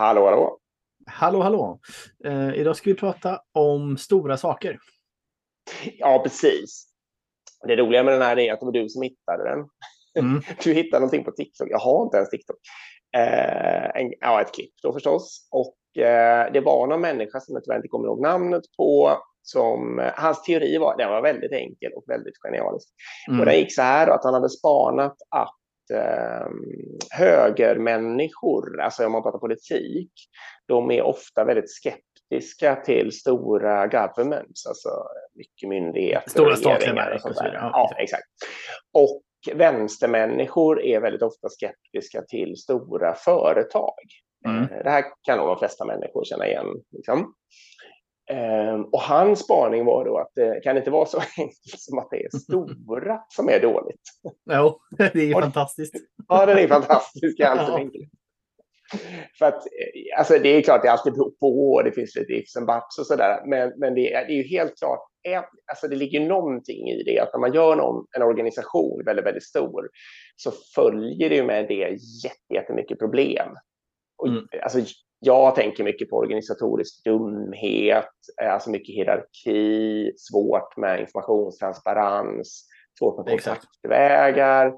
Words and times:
Hallå, 0.00 0.24
hallå. 0.24 0.58
Hallå, 1.06 1.40
hallå. 1.40 1.80
Eh, 2.24 2.54
idag 2.54 2.76
ska 2.76 2.90
vi 2.90 2.96
prata 2.96 3.40
om 3.52 3.96
stora 3.96 4.36
saker. 4.36 4.78
Ja, 5.98 6.20
precis. 6.22 6.86
Det 7.66 7.76
roliga 7.76 8.02
med 8.02 8.14
den 8.14 8.22
här 8.22 8.38
är 8.38 8.52
att 8.52 8.60
det 8.60 8.66
var 8.66 8.72
du 8.72 8.88
som 8.88 9.02
hittade 9.02 9.44
den. 9.44 9.68
Mm. 10.18 10.42
Du 10.64 10.72
hittade 10.72 11.00
någonting 11.00 11.24
på 11.24 11.30
TikTok. 11.30 11.68
Jag 11.70 11.78
har 11.78 12.02
inte 12.02 12.16
ens 12.16 12.30
TikTok. 12.30 12.56
Eh, 13.16 14.00
en, 14.00 14.12
ja, 14.20 14.40
ett 14.40 14.54
klipp 14.54 14.72
då 14.82 14.92
förstås. 14.92 15.48
Och 15.50 16.02
eh, 16.02 16.52
det 16.52 16.60
var 16.60 16.86
någon 16.86 17.00
människa 17.00 17.40
som 17.40 17.54
jag 17.54 17.64
tyvärr 17.64 17.76
inte 17.76 17.88
kommer 17.88 18.06
ihåg 18.08 18.20
namnet 18.20 18.62
på. 18.76 19.18
Som, 19.42 19.98
eh, 19.98 20.12
hans 20.14 20.42
teori 20.42 20.78
var, 20.78 20.96
den 20.96 21.10
var 21.10 21.22
väldigt 21.22 21.52
enkel 21.52 21.92
och 21.92 22.04
väldigt 22.06 22.38
genialisk. 22.42 22.88
Mm. 23.28 23.40
Och 23.40 23.46
den 23.46 23.58
gick 23.58 23.74
så 23.74 23.82
här 23.82 24.06
då, 24.06 24.12
att 24.12 24.24
han 24.24 24.34
hade 24.34 24.50
spanat 24.50 25.16
att 25.30 25.59
eh, 25.90 26.46
högermänniskor, 27.10 28.80
alltså 28.80 29.06
om 29.06 29.12
man 29.12 29.22
pratar 29.22 29.38
politik, 29.38 30.12
de 30.66 30.90
är 30.90 31.02
ofta 31.02 31.44
väldigt 31.44 31.70
skeptiska 31.70 32.76
till 32.76 33.12
stora 33.12 33.86
governments, 33.86 34.66
alltså 34.66 34.88
mycket 35.34 35.68
myndigheter. 35.68 36.30
Stora 36.30 36.56
statliga 36.56 36.94
verk 36.94 37.24
och 37.24 37.36
så 37.36 37.44
vidare. 37.44 37.70
Ja, 37.72 37.90
exakt. 37.98 38.26
Och 38.92 39.22
vänstermänniskor 39.54 40.82
är 40.82 41.00
väldigt 41.00 41.22
ofta 41.22 41.48
skeptiska 41.48 42.22
till 42.22 42.56
stora 42.56 43.14
företag. 43.14 43.94
Mm. 44.46 44.62
Eh, 44.62 44.68
det 44.84 44.90
här 44.90 45.04
kan 45.22 45.38
nog 45.38 45.48
de 45.48 45.58
flesta 45.58 45.84
människor 45.84 46.24
känna 46.24 46.46
igen. 46.46 46.66
Liksom. 46.90 47.34
Um, 48.30 48.84
och 48.84 49.00
hans 49.00 49.40
spaning 49.40 49.84
var 49.84 50.04
då 50.04 50.18
att 50.18 50.32
det 50.34 50.60
kan 50.64 50.76
inte 50.76 50.90
vara 50.90 51.06
så 51.06 51.18
enkelt 51.38 51.80
som 51.80 51.98
att 51.98 52.08
det 52.10 52.24
är 52.24 52.38
stora 52.38 53.20
som 53.28 53.48
är 53.48 53.60
dåligt. 53.60 54.00
Jo, 54.50 54.80
det 54.96 55.14
är 55.14 55.26
ju 55.26 55.32
fantastiskt. 55.32 55.94
Ja, 56.28 56.46
det 56.46 56.52
är 56.52 56.68
fantastiskt. 56.68 57.34
ja. 57.38 57.80
För 59.38 59.46
att, 59.46 59.54
eh, 59.54 60.18
alltså 60.18 60.38
det 60.38 60.48
är 60.48 60.62
klart, 60.62 60.82
det 60.82 60.92
alltid 60.92 61.12
beror 61.12 61.30
på 61.30 61.72
och 61.72 61.84
det 61.84 61.92
finns 61.92 62.16
lite 62.16 62.32
ifs 62.32 62.56
and 62.56 62.66
buts 62.66 62.98
och 62.98 63.06
sådär. 63.06 63.42
Men, 63.46 63.72
men 63.76 63.94
det, 63.94 64.12
är, 64.12 64.26
det 64.26 64.32
är 64.32 64.36
ju 64.36 64.48
helt 64.48 64.78
klart, 64.78 65.00
alltså 65.72 65.88
det 65.88 65.96
ligger 65.96 66.20
någonting 66.20 66.88
i 66.88 67.02
det 67.02 67.20
att 67.20 67.32
när 67.32 67.40
man 67.40 67.52
gör 67.52 67.76
någon, 67.76 68.06
en 68.16 68.22
organisation 68.22 69.02
väldigt, 69.04 69.26
väldigt 69.26 69.46
stor 69.46 69.88
så 70.36 70.52
följer 70.74 71.30
det 71.30 71.42
med 71.42 71.68
det 71.68 71.98
jättemycket 72.54 72.98
problem. 72.98 73.48
Och, 74.18 74.28
mm. 74.28 74.44
alltså, 74.62 74.80
jag 75.20 75.54
tänker 75.54 75.84
mycket 75.84 76.10
på 76.10 76.16
organisatorisk 76.16 77.04
dumhet, 77.04 78.08
eh, 78.42 78.52
alltså 78.52 78.70
mycket 78.70 78.94
hierarki, 78.94 80.12
svårt 80.16 80.76
med 80.76 81.00
informationstransparens, 81.00 82.66
svårt 82.98 83.16
med 83.16 83.26
kontaktvägar, 83.26 84.72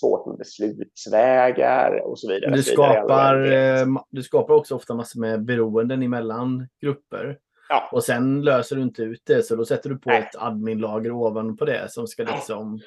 svårt 0.00 0.26
med 0.26 0.38
beslutsvägar 0.38 2.00
och 2.04 2.18
så 2.18 2.28
vidare. 2.28 2.50
Du 2.50 2.62
skapar, 2.62 3.52
eh, 3.52 3.86
du 4.10 4.22
skapar 4.22 4.54
också 4.54 4.74
ofta 4.74 4.94
massor 4.94 5.20
med 5.20 5.44
beroenden 5.44 6.02
emellan 6.02 6.68
grupper. 6.80 7.38
Ja. 7.68 7.88
Och 7.92 8.04
sen 8.04 8.42
löser 8.42 8.76
du 8.76 8.82
inte 8.82 9.02
ut 9.02 9.22
det, 9.26 9.42
så 9.42 9.56
då 9.56 9.64
sätter 9.64 9.90
du 9.90 9.98
på 9.98 10.10
Nej. 10.10 10.18
ett 10.18 10.36
adminlager 10.38 11.10
ovanpå 11.10 11.64
det 11.64 11.90
som 11.90 12.06
ska 12.06 12.22
liksom 12.22 12.80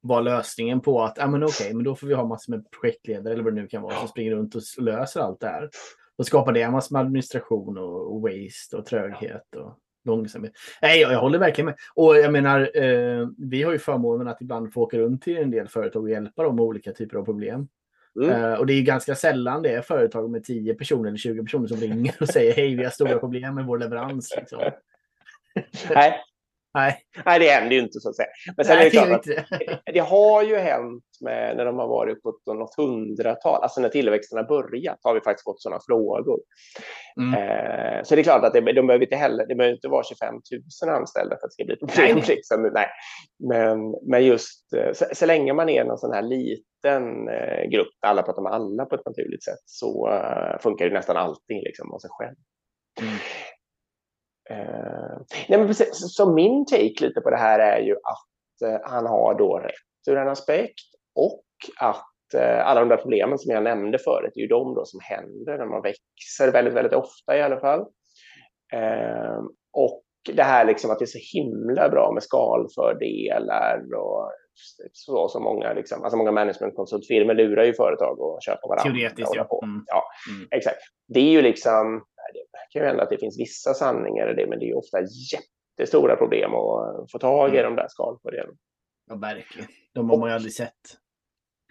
vara 0.00 0.20
lösningen 0.20 0.80
på 0.80 1.02
att, 1.02 1.18
ja 1.18 1.26
men 1.26 1.44
okej, 1.44 1.74
men 1.74 1.84
då 1.84 1.94
får 1.96 2.06
vi 2.06 2.14
ha 2.14 2.24
massor 2.24 2.52
med 2.52 2.70
projektledare 2.70 3.34
eller 3.34 3.44
vad 3.44 3.54
det 3.54 3.60
nu 3.60 3.68
kan 3.68 3.82
vara 3.82 3.94
som 3.94 4.08
springer 4.08 4.32
runt 4.32 4.54
och 4.54 4.62
löser 4.78 5.20
allt 5.20 5.40
det 5.40 5.46
här. 5.46 5.70
Då 6.18 6.24
skapar 6.24 6.52
det 6.52 6.62
en 6.62 6.72
massa 6.72 6.94
med 6.94 7.00
administration 7.00 7.78
och, 7.78 8.14
och 8.14 8.22
waste 8.22 8.76
och 8.76 8.86
tröghet 8.86 9.56
och 9.56 9.78
långsamhet. 10.04 10.52
Nej, 10.82 11.00
jag, 11.00 11.12
jag 11.12 11.20
håller 11.20 11.38
verkligen 11.38 11.66
med. 11.66 11.74
Och 11.94 12.16
jag 12.16 12.32
menar, 12.32 12.70
eh, 12.74 13.28
vi 13.38 13.62
har 13.62 13.72
ju 13.72 13.78
förmånen 13.78 14.28
att 14.28 14.40
ibland 14.40 14.72
få 14.72 14.82
åka 14.82 14.98
runt 14.98 15.22
till 15.22 15.36
en 15.36 15.50
del 15.50 15.68
företag 15.68 16.02
och 16.02 16.10
hjälpa 16.10 16.42
dem 16.42 16.56
med 16.56 16.64
olika 16.64 16.92
typer 16.92 17.16
av 17.16 17.24
problem. 17.24 17.68
Mm. 18.22 18.44
Uh, 18.44 18.54
och 18.54 18.66
det 18.66 18.72
är 18.72 18.82
ganska 18.82 19.14
sällan 19.14 19.62
det 19.62 19.70
är 19.70 19.82
företag 19.82 20.30
med 20.30 20.44
10 20.44 20.74
personer 20.74 21.08
eller 21.08 21.18
20 21.18 21.42
personer 21.42 21.66
som 21.66 21.76
ringer 21.76 22.14
och 22.20 22.28
säger 22.28 22.52
hej, 22.54 22.74
vi 22.74 22.84
har 22.84 22.90
stora 22.90 23.18
problem 23.18 23.54
med 23.54 23.66
vår 23.66 23.78
leverans. 23.78 24.34
Liksom. 24.36 24.58
Nej, 25.90 26.20
Nej. 26.76 26.98
Nej, 27.24 27.38
det 27.38 27.50
händer 27.50 27.76
ju 27.76 27.82
inte 27.82 28.00
så 28.00 28.08
att 28.08 28.16
säga. 28.16 28.28
Men 28.56 28.64
sen 28.66 28.76
Nej, 28.76 28.86
är 28.86 28.90
det, 28.90 28.96
klart 28.96 29.10
att 29.10 29.94
det. 29.94 30.00
har 30.00 30.42
ju 30.42 30.56
hänt 30.56 31.04
med, 31.20 31.56
när 31.56 31.64
de 31.64 31.78
har 31.78 31.88
varit 31.88 32.22
på 32.22 32.54
något 32.54 32.76
hundratal, 32.76 33.62
alltså 33.62 33.80
när 33.80 33.88
tillväxten 33.88 34.36
har 34.38 34.44
börjat 34.44 34.98
har 35.02 35.14
vi 35.14 35.20
faktiskt 35.20 35.44
fått 35.44 35.62
sådana 35.62 35.80
frågor. 35.86 36.40
Mm. 37.20 37.34
Eh, 37.34 38.02
så 38.02 38.14
det 38.14 38.20
är 38.20 38.22
klart 38.22 38.44
att 38.44 38.52
det, 38.52 38.60
de 38.60 38.86
behöver 38.86 39.04
inte 39.04 39.16
heller, 39.16 39.46
det 39.46 39.54
behöver 39.54 39.74
inte 39.74 39.88
vara 39.88 40.04
25 40.04 40.34
000 40.84 40.94
anställda 40.94 41.36
för 41.36 41.46
att 41.46 41.50
det 41.50 41.52
ska 41.52 41.64
bli 41.64 41.74
ett 41.74 41.80
problem. 41.80 42.22
Liksom. 42.28 42.70
Nej. 42.74 42.88
Men, 43.48 43.78
men 44.10 44.24
just 44.24 44.72
eh, 44.76 44.92
så, 44.92 45.04
så, 45.12 45.26
länge 45.26 45.52
man 45.52 45.68
är 45.68 45.84
en 45.84 45.98
sån 45.98 46.12
här 46.12 46.22
liten 46.22 47.28
eh, 47.28 47.68
grupp, 47.70 47.94
alla 48.06 48.22
pratar 48.22 48.42
med 48.42 48.52
alla 48.52 48.84
på 48.84 48.94
ett 48.94 49.06
naturligt 49.06 49.44
sätt, 49.44 49.62
så 49.64 50.08
uh, 50.10 50.58
funkar 50.60 50.88
det 50.88 50.94
nästan 50.94 51.16
alltid 51.16 51.62
liksom, 51.62 51.92
av 51.92 51.98
sig 51.98 52.10
själv. 52.12 52.36
Mm. 53.00 53.14
Eh, 54.50 55.18
nej 55.48 55.58
men 55.58 55.66
precis, 55.66 55.88
så 55.92 56.32
min 56.32 56.66
take 56.66 57.06
lite 57.06 57.20
på 57.20 57.30
det 57.30 57.36
här 57.36 57.58
är 57.58 57.80
ju 57.80 57.92
att 57.92 58.68
eh, 58.68 58.80
han 58.82 59.06
har 59.06 59.34
då 59.38 59.58
rätt 59.58 60.08
ur 60.08 60.16
en 60.16 60.28
aspekt 60.28 60.86
och 61.14 61.44
att 61.80 62.34
eh, 62.34 62.66
alla 62.66 62.80
de 62.80 62.88
där 62.88 62.96
problemen 62.96 63.38
som 63.38 63.52
jag 63.52 63.62
nämnde 63.62 63.98
förut 63.98 64.32
är 64.36 64.40
ju 64.40 64.46
de 64.46 64.74
då 64.74 64.84
som 64.84 65.00
händer 65.02 65.58
när 65.58 65.66
man 65.66 65.82
växer 65.82 66.52
väldigt, 66.52 66.74
väldigt 66.74 66.92
ofta 66.92 67.36
i 67.36 67.42
alla 67.42 67.60
fall. 67.60 67.80
Eh, 68.72 69.40
och 69.72 70.02
det 70.32 70.42
här 70.42 70.64
liksom 70.64 70.90
att 70.90 70.98
det 70.98 71.04
är 71.04 71.06
så 71.06 71.38
himla 71.38 71.88
bra 71.88 72.12
med 72.12 72.22
skalfördelar 72.22 73.80
och 73.96 74.32
så 74.92 75.28
som 75.28 75.42
många, 75.42 75.72
liksom, 75.72 76.02
alltså 76.02 76.16
många 76.16 76.32
managementkonsultfirmor 76.32 77.34
lurar 77.34 77.64
ju 77.64 77.74
företag 77.74 78.20
att 78.20 78.44
köpa 78.44 78.68
varandra. 78.68 78.90
Teoretiskt, 78.90 79.34
ja. 79.34 79.60
Mm. 79.62 79.84
ja. 79.86 80.04
Mm. 80.30 80.48
Exakt. 80.50 80.78
Det 81.08 81.20
är 81.20 81.30
ju 81.30 81.42
liksom, 81.42 82.04
det 82.32 82.72
kan 82.72 82.82
ju 82.82 82.88
hända 82.88 83.02
att 83.02 83.10
det 83.10 83.18
finns 83.18 83.40
vissa 83.40 83.74
sanningar 83.74 84.30
i 84.30 84.34
det, 84.34 84.46
men 84.46 84.58
det 84.58 84.70
är 84.70 84.76
ofta 84.76 84.98
jättestora 85.32 86.16
problem 86.16 86.54
att 86.54 87.10
få 87.12 87.18
tag 87.18 87.54
i 87.54 87.58
mm. 87.58 87.64
de 87.64 87.82
där 87.82 87.88
skalfördelarna. 87.88 88.56
Ja, 89.06 89.16
verkligen. 89.16 89.68
De 89.94 90.10
har 90.10 90.16
man 90.16 90.28
ju 90.28 90.34
aldrig 90.34 90.54
sett. 90.54 90.72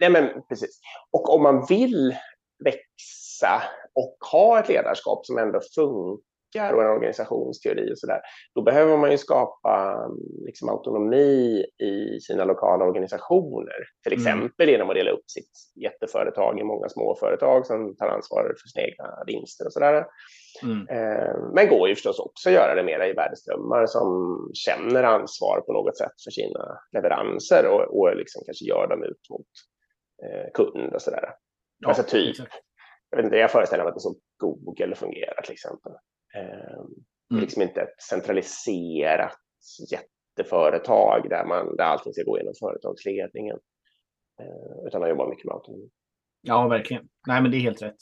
Nej, 0.00 0.10
men 0.10 0.42
precis. 0.48 0.80
Och 1.10 1.34
om 1.34 1.42
man 1.42 1.66
vill 1.68 2.16
växa 2.64 3.62
och 3.94 4.16
ha 4.32 4.60
ett 4.60 4.68
ledarskap 4.68 5.26
som 5.26 5.38
ändå 5.38 5.60
funkar 5.74 6.35
och 6.54 6.82
en 6.82 6.90
organisationsteori 6.90 7.92
och 7.92 7.98
sådär, 7.98 8.20
då 8.54 8.62
behöver 8.62 8.96
man 8.96 9.10
ju 9.10 9.18
skapa 9.18 10.06
liksom, 10.46 10.68
autonomi 10.68 11.64
i 11.78 12.20
sina 12.20 12.44
lokala 12.44 12.84
organisationer. 12.84 13.76
Till 14.02 14.12
mm. 14.12 14.22
exempel 14.22 14.68
mm. 14.68 14.72
genom 14.72 14.90
att 14.90 14.96
dela 14.96 15.10
upp 15.10 15.30
sitt 15.30 15.50
jätteföretag 15.74 16.60
i 16.60 16.64
många 16.64 16.88
små 16.88 17.16
företag 17.20 17.66
som 17.66 17.96
tar 17.96 18.08
ansvar 18.08 18.54
för 18.60 18.68
sina 18.68 18.86
egna 18.86 19.24
vinster 19.26 19.66
och 19.66 19.72
sådär. 19.72 20.06
Mm. 20.62 20.88
Eh, 20.88 21.36
men 21.54 21.68
går 21.68 21.88
ju 21.88 21.94
förstås 21.94 22.18
också 22.18 22.48
att 22.48 22.54
göra 22.54 22.74
det 22.74 22.82
mera 22.82 23.08
i 23.08 23.12
värdeströmmar 23.12 23.86
som 23.86 24.38
känner 24.54 25.02
ansvar 25.02 25.60
på 25.60 25.72
något 25.72 25.96
sätt 25.96 26.22
för 26.24 26.30
sina 26.30 26.78
leveranser 26.92 27.66
och, 27.66 27.98
och 27.98 28.16
liksom 28.16 28.42
kanske 28.46 28.64
gör 28.64 28.86
dem 28.88 29.02
ut 29.02 29.30
mot 29.30 29.46
eh, 30.24 30.50
kund 30.54 30.94
och 30.94 31.02
sådär. 31.02 31.30
Ja, 31.78 31.88
alltså 31.88 32.02
typ, 32.02 32.36
jag, 33.10 33.16
vet 33.16 33.24
inte, 33.24 33.36
jag 33.36 33.50
föreställer 33.50 33.84
mig 33.84 33.88
att 33.88 33.94
det 33.94 33.98
är 33.98 34.10
så 34.10 34.14
Google 34.38 34.94
fungerar 34.94 35.42
till 35.42 35.52
exempel. 35.52 35.92
Eh, 36.36 36.78
mm. 37.30 37.40
liksom 37.42 37.62
inte 37.62 37.80
ett 37.80 38.02
centraliserat 38.02 39.38
jätteföretag 39.90 41.28
där, 41.28 41.44
man, 41.44 41.76
där 41.76 41.84
allting 41.84 42.12
ska 42.12 42.22
gå 42.22 42.38
genom 42.38 42.54
företagsledningen. 42.60 43.58
Eh, 44.40 44.86
utan 44.86 45.00
man 45.00 45.10
jobbar 45.10 45.28
mycket 45.28 45.44
med 45.44 45.54
autonomi. 45.54 45.88
Ja, 46.42 46.68
verkligen. 46.68 47.08
Nej, 47.26 47.42
men 47.42 47.50
det 47.50 47.56
är 47.56 47.60
helt 47.60 47.82
rätt. 47.82 47.96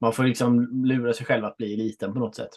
Man 0.00 0.12
får 0.12 0.24
liksom 0.24 0.84
lura 0.84 1.12
sig 1.12 1.26
själv 1.26 1.44
att 1.44 1.56
bli 1.56 1.76
liten 1.76 2.12
på 2.12 2.18
något 2.18 2.36
sätt. 2.36 2.50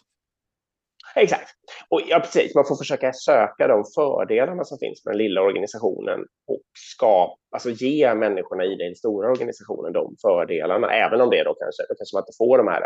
Exakt. 1.15 1.49
Och 1.89 2.01
ja, 2.07 2.19
precis. 2.19 2.55
Man 2.55 2.65
får 2.65 2.75
försöka 2.75 3.13
söka 3.13 3.67
de 3.67 3.83
fördelarna 3.95 4.63
som 4.63 4.77
finns 4.77 5.05
med 5.05 5.13
den 5.13 5.17
lilla 5.17 5.41
organisationen 5.41 6.19
och 6.47 6.61
skapa, 6.73 7.37
alltså 7.51 7.69
ge 7.69 8.15
människorna 8.15 8.65
i 8.65 8.75
den 8.75 8.95
stora 8.95 9.31
organisationen 9.31 9.93
de 9.93 10.15
fördelarna, 10.21 10.93
även 10.93 11.21
om 11.21 11.29
det 11.29 11.43
då 11.43 11.53
kanske, 11.53 11.83
då 11.89 11.95
kanske 11.95 12.15
man 12.15 12.21
inte 12.21 12.37
får 12.37 12.57
de 12.57 12.67
här 12.67 12.81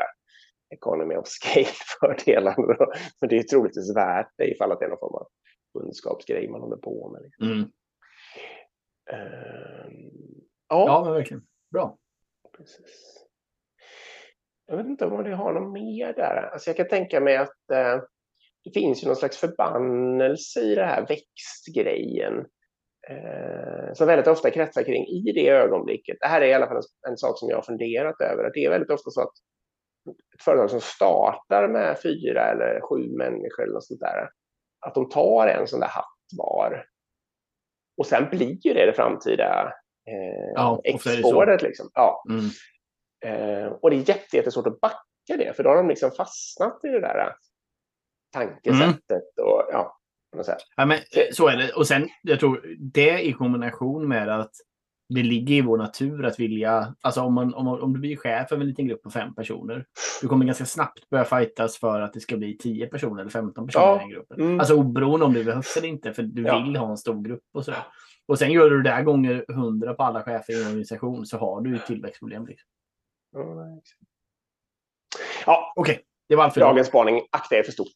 economy 0.73 1.15
of 1.15 1.27
scale-fördelarna. 1.27 2.77
Men 3.21 3.29
det 3.29 3.37
är 3.37 3.43
troligtvis 3.43 3.95
värt 3.95 4.29
det 4.37 4.51
ifall 4.51 4.71
att 4.71 4.79
det 4.79 4.85
är 4.85 4.89
någon 4.89 4.99
form 4.99 5.15
av 5.15 5.27
kunskapsgrej 5.79 6.49
man 6.49 6.61
håller 6.61 6.77
på 6.77 7.09
med. 7.09 7.21
Liksom. 7.21 7.47
Mm. 7.47 7.59
Uh, 9.13 9.91
ja. 10.69 10.85
ja, 10.87 11.03
men 11.03 11.13
verkligen. 11.13 11.43
Bra. 11.71 11.97
Precis. 12.57 13.23
Jag 14.65 14.77
vet 14.77 14.85
inte 14.85 15.05
om 15.05 15.23
det 15.23 15.35
har 15.35 15.53
något 15.53 15.73
mer 15.73 16.13
där. 16.13 16.49
Alltså 16.53 16.69
jag 16.69 16.77
kan 16.77 16.87
tänka 16.87 17.19
mig 17.19 17.37
att 17.37 17.71
eh, 17.73 18.01
det 18.63 18.71
finns 18.73 19.03
ju 19.03 19.07
någon 19.07 19.15
slags 19.15 19.37
förbannelse 19.37 20.61
i 20.61 20.75
det 20.75 20.85
här 20.85 21.07
växtgrejen. 21.07 22.45
Eh, 23.09 23.93
som 23.93 24.07
väldigt 24.07 24.27
ofta 24.27 24.51
kretsar 24.51 24.83
kring 24.83 25.07
i 25.07 25.31
det 25.35 25.49
ögonblicket. 25.49 26.17
Det 26.19 26.27
här 26.27 26.41
är 26.41 26.45
i 26.45 26.53
alla 26.53 26.67
fall 26.67 26.77
en, 26.77 27.11
en 27.11 27.17
sak 27.17 27.39
som 27.39 27.49
jag 27.49 27.57
har 27.57 27.63
funderat 27.63 28.21
över. 28.21 28.43
Att 28.43 28.53
det 28.53 28.65
är 28.65 28.69
väldigt 28.69 28.91
ofta 28.91 29.09
så 29.11 29.21
att 29.21 29.33
ett 30.35 30.43
företag 30.43 30.69
som 30.69 30.81
startar 30.81 31.67
med 31.67 31.99
fyra 32.03 32.51
eller 32.51 32.81
sju 32.81 33.17
människor 33.17 33.63
eller 33.63 33.73
något 33.73 33.85
sånt 33.85 33.99
där. 33.99 34.29
Att 34.85 34.95
de 34.95 35.09
tar 35.09 35.47
en 35.47 35.67
sån 35.67 35.79
där 35.79 35.87
hatt 35.87 36.05
var. 36.37 36.85
Och 37.97 38.05
sen 38.05 38.29
blir 38.29 38.67
ju 38.67 38.73
det 38.73 38.85
det 38.85 38.93
framtida 38.93 39.73
eh, 40.09 40.51
ja, 40.55 40.81
exportet. 40.83 41.61
Liksom. 41.61 41.89
Ja. 41.93 42.23
Mm. 42.29 42.45
Eh, 43.25 43.67
och 43.67 43.89
det 43.89 43.95
är 43.95 44.09
jättesvårt 44.35 44.67
att 44.67 44.81
backa 44.81 44.97
det, 45.37 45.55
för 45.55 45.63
då 45.63 45.69
har 45.69 45.77
de 45.77 45.87
liksom 45.87 46.11
fastnat 46.11 46.85
i 46.85 46.87
det 46.87 47.01
där 47.01 47.35
tankesättet. 48.33 49.37
Mm. 49.37 49.49
Och, 49.49 49.63
ja, 49.71 49.97
ja, 50.75 50.85
men, 50.85 50.97
så 51.31 51.47
är 51.47 51.57
det. 51.57 51.73
Och 51.73 51.87
sen, 51.87 52.09
jag 52.21 52.39
tror 52.39 52.75
det 52.93 53.21
i 53.21 53.33
kombination 53.33 54.07
med 54.07 54.39
att 54.39 54.51
det 55.15 55.23
ligger 55.23 55.55
i 55.55 55.61
vår 55.61 55.77
natur 55.77 56.25
att 56.25 56.39
vilja, 56.39 56.95
alltså 57.01 57.21
om, 57.21 57.33
man, 57.33 57.53
om, 57.53 57.67
om 57.67 57.93
du 57.93 57.99
blir 57.99 58.17
chef 58.17 58.49
för 58.49 58.55
en 58.55 58.67
liten 58.67 58.87
grupp 58.87 59.03
på 59.03 59.09
fem 59.09 59.35
personer, 59.35 59.85
du 60.21 60.27
kommer 60.27 60.45
ganska 60.45 60.65
snabbt 60.65 61.09
börja 61.09 61.25
fightas 61.25 61.77
för 61.77 62.01
att 62.01 62.13
det 62.13 62.19
ska 62.19 62.37
bli 62.37 62.57
tio 62.57 62.87
personer 62.87 63.21
eller 63.21 63.31
15 63.31 63.67
personer 63.67 63.85
ja. 63.85 63.95
i 63.95 63.99
den 63.99 64.09
gruppen. 64.09 64.41
Mm. 64.41 64.59
Alltså 64.59 64.75
oberoende 64.75 65.25
om 65.25 65.33
det 65.33 65.43
behövs 65.43 65.77
eller 65.77 65.87
inte, 65.87 66.13
för 66.13 66.23
du 66.23 66.41
ja. 66.41 66.63
vill 66.63 66.75
ha 66.75 66.89
en 66.89 66.97
stor 66.97 67.23
grupp 67.23 67.43
och 67.53 67.65
sådär. 67.65 67.83
Och 68.27 68.39
sen 68.39 68.51
gör 68.51 68.69
du 68.69 68.81
det 68.81 68.89
där 68.89 69.03
gånger 69.03 69.45
hundra 69.47 69.93
på 69.93 70.03
alla 70.03 70.23
chefer 70.23 70.53
i 70.53 70.61
en 70.61 70.67
organisation 70.67 71.25
så 71.25 71.37
har 71.37 71.61
du 71.61 71.75
ett 71.75 71.85
tillväxtproblem. 71.85 72.45
Liksom. 72.45 72.69
Ja, 75.45 75.73
okej. 75.75 75.93
Okay. 75.93 76.03
Det 76.29 76.35
var 76.35 76.43
allt 76.43 76.53
för 76.53 76.61
Dagens 76.61 76.87
spaning. 76.87 77.21
Akta 77.31 77.55
er 77.55 77.63
för 77.63 77.71
stort. 77.71 77.93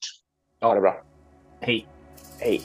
Ja, 0.60 0.72
det 0.72 0.78
är 0.78 0.81
bra. 0.81 1.04
Hej. 1.60 1.88
Hej. 2.40 2.62